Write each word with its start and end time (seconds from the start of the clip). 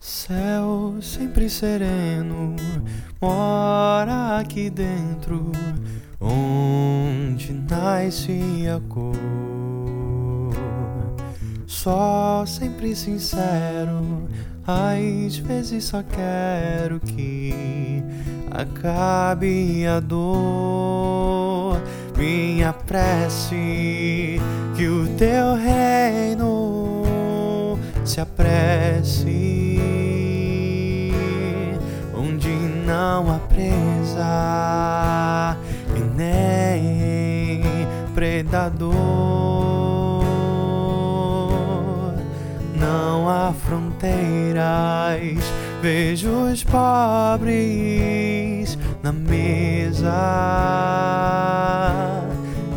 Céu 0.00 0.94
sempre 1.02 1.50
sereno, 1.50 2.54
mora 3.20 4.38
aqui 4.38 4.70
dentro, 4.70 5.50
onde 6.20 7.52
nasce 7.52 8.68
a 8.68 8.80
cor. 8.88 9.16
Só 11.66 12.44
sempre 12.46 12.94
sincero, 12.94 14.28
às 14.64 15.36
vezes 15.38 15.86
só 15.86 16.00
quero 16.04 17.00
que 17.00 18.00
acabe 18.52 19.84
a 19.84 19.98
dor. 19.98 21.82
Minha 22.16 22.72
prece, 22.72 24.40
que 24.76 24.86
o 24.86 25.08
teu 25.16 25.56
reino 25.56 26.57
se 28.08 28.20
apresse 28.22 29.52
onde 32.16 32.48
não 32.48 33.30
há 33.30 33.38
presa 33.40 34.24
e 35.94 36.00
nem 36.16 37.62
predador. 38.14 38.94
Não 42.74 43.28
há 43.28 43.52
fronteiras, 43.52 44.58
vejo 45.82 46.30
os 46.50 46.64
pobres 46.64 47.58
na 49.02 49.12
mesa. 49.12 50.14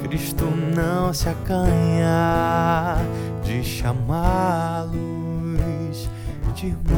Cristo 0.03 0.51
não 0.75 1.13
se 1.13 1.29
acanha 1.29 2.97
de 3.45 3.63
chamá-los 3.63 4.30
de 6.61 6.67
irmãos. 6.67 6.91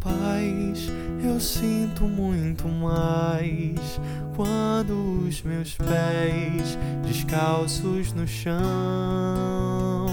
Paz, 0.00 0.90
eu 1.22 1.38
sinto 1.38 2.04
muito 2.04 2.66
mais 2.66 4.00
quando 4.34 5.26
os 5.28 5.42
meus 5.42 5.74
pés 5.74 6.78
descalços 7.06 8.14
no 8.14 8.26
chão 8.26 10.06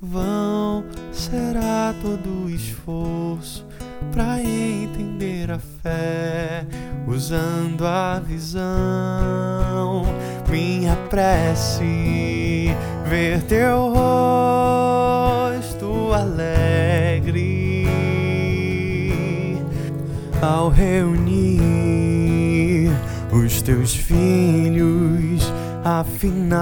vão. 0.00 0.84
Será 1.12 1.94
todo 2.00 2.46
o 2.46 2.50
esforço 2.50 3.66
para 4.12 4.42
entender 4.42 5.50
a 5.50 5.58
fé, 5.58 6.66
usando 7.06 7.86
a 7.86 8.18
visão. 8.20 10.04
Minha 10.48 10.96
prece, 11.10 11.82
ver 13.14 13.40
teu 13.42 13.92
rosto 15.54 16.12
alegre. 16.12 17.86
Ao 20.42 20.68
reunir 20.68 21.60
os 23.32 23.62
teus 23.62 23.94
filhos, 23.94 25.52
afinal, 25.84 26.58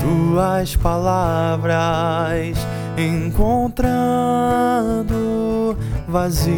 tuas 0.00 0.74
palavras 0.74 2.58
encontrando 2.98 3.86
vazios, 6.08 6.56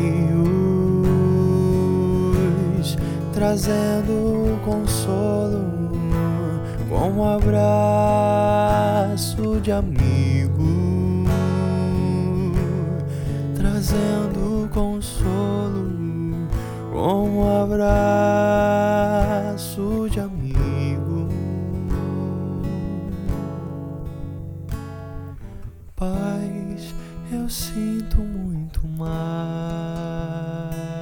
trazendo 3.35 4.59
consolo 4.65 5.28
abraço 7.39 9.31
de 9.61 9.71
amigo, 9.71 11.25
trazendo 13.55 14.69
consolo 14.73 16.49
com 16.93 17.31
um 17.31 17.63
abraço 17.63 18.89
de 20.11 20.19
amigo. 20.19 21.29
Paz, 25.95 26.93
eu 27.31 27.49
sinto 27.49 28.19
muito 28.19 28.85
mais. 28.89 30.98